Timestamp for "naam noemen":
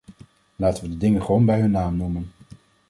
1.71-2.31